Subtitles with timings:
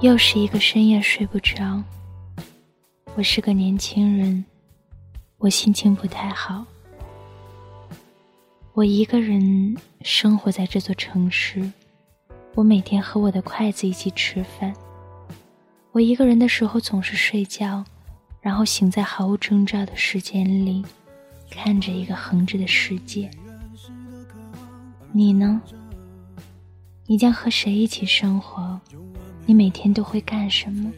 [0.00, 1.82] 又是一个深夜睡不着。
[3.14, 4.44] 我是个年轻人，
[5.38, 6.62] 我心情不太好。
[8.74, 11.72] 我一个人生活在这座城市，
[12.54, 14.74] 我每天和我的筷子一起吃饭。
[15.92, 17.82] 我一个人的时候总是睡觉，
[18.42, 20.84] 然后醒在毫无征兆的时间里，
[21.50, 23.30] 看着一个横着的世界。
[25.10, 25.62] 你呢？
[27.06, 28.78] 你将和谁一起生活？
[29.48, 30.92] 你每天都会干什么？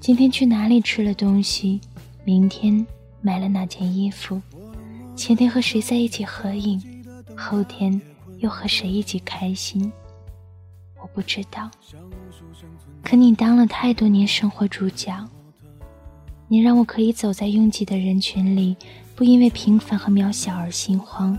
[0.00, 1.80] 今天去哪里吃了东西？
[2.24, 2.86] 明天
[3.20, 4.40] 买了哪件衣服？
[5.16, 6.80] 前天和谁在一起合影？
[7.36, 8.00] 后天
[8.38, 9.92] 又和谁一起开心？
[11.02, 11.68] 我不知道。
[13.02, 15.28] 可你当了太多年生活主角，
[16.46, 18.76] 你让我可以走在拥挤的人群里，
[19.16, 21.36] 不因为平凡和渺小而心慌。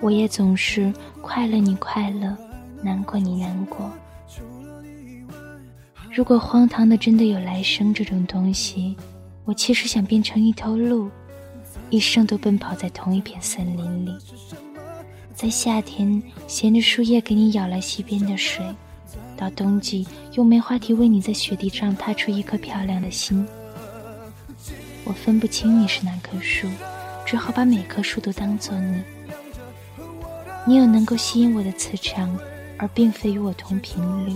[0.00, 0.92] 我也总是
[1.22, 2.36] 快乐，你快乐；
[2.82, 3.88] 难过，你难过。
[6.14, 8.94] 如果荒唐的真的有来生这种东西，
[9.44, 11.10] 我其实想变成一头鹿，
[11.90, 14.16] 一生都奔跑在同一片森林里，
[15.34, 18.64] 在夏天衔着树叶给你舀来溪边的水，
[19.36, 23.44] 到冬季用梅花蹄为你在雪地上踏出一颗漂亮的心。
[25.02, 26.68] 我分不清你是哪棵树，
[27.26, 29.02] 只好把每棵树都当做你。
[30.64, 32.38] 你有能够吸引我的磁场，
[32.78, 34.32] 而并非与我同频率。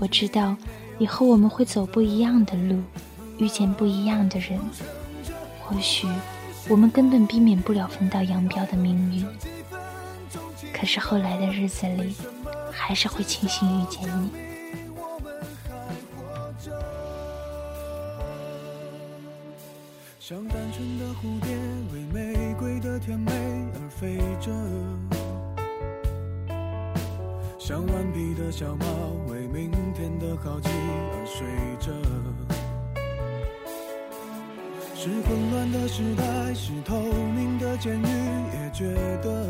[0.00, 0.56] 我知道，
[0.98, 2.80] 以后我们会走不一样的路，
[3.38, 4.58] 遇见不一样的人。
[5.60, 6.06] 或许，
[6.68, 9.26] 我们根本避免不了分道扬镳的命运。
[10.72, 12.14] 可是后来的日子里，
[12.70, 14.30] 还是会庆幸遇见你。
[20.20, 21.56] 像单纯的蝴蝶，
[21.92, 23.32] 为玫瑰的甜美
[23.74, 24.52] 而飞着；
[27.68, 28.86] 像顽皮的小猫，
[29.26, 31.46] 为明天的好奇而睡
[31.78, 31.92] 着。
[34.94, 38.06] 是混乱的时代，是透明的监狱，
[38.54, 39.44] 也觉得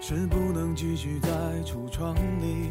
[0.00, 1.28] 是不能继续在
[1.64, 2.70] 橱窗里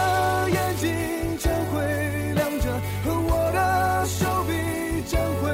[0.00, 0.88] 的眼睛
[1.38, 2.64] 将会亮着，
[3.04, 3.58] 和我的
[4.06, 4.18] 手
[4.48, 4.50] 臂
[5.06, 5.50] 将会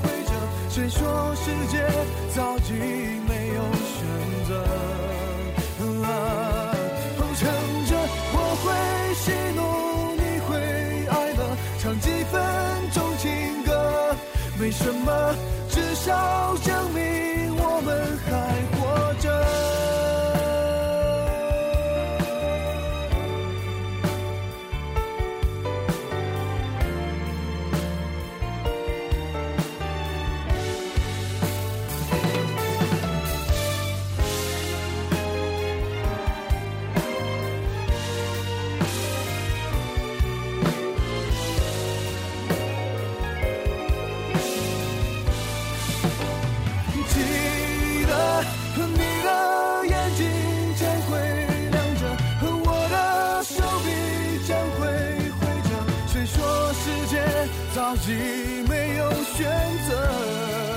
[0.00, 0.32] 挥着。
[0.70, 0.98] 谁说
[1.36, 1.74] 世界
[2.34, 2.70] 早已
[3.26, 3.96] 没有选
[4.48, 4.50] 择？
[7.40, 7.46] 撑
[7.86, 7.94] 着
[8.32, 8.66] 我会
[9.14, 9.60] 喜怒，
[10.16, 10.48] 你会
[11.06, 11.40] 哀乐，
[11.78, 12.34] 唱几分
[12.92, 13.70] 钟情歌，
[14.58, 15.08] 没什么，
[57.96, 59.46] 已没有选
[59.88, 60.67] 择，